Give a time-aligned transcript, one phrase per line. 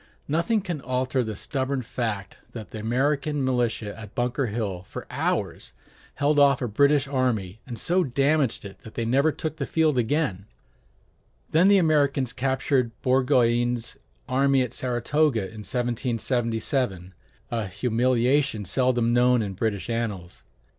[0.27, 5.73] Nothing can alter the stubborn fact that the American militia at Bunker Hill for hours
[6.15, 9.99] held off a British army and so damaged it that it never took the field
[9.99, 10.47] again;
[11.51, 13.95] then the Americans captured Burgoyne's
[14.27, 17.13] army at Saratoga in 1777,
[17.51, 20.45] a humiliation seldom known in British annals.